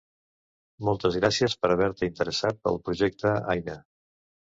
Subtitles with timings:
[0.87, 3.77] Moltes gràcies per haver-te interessat pel projecte Aina.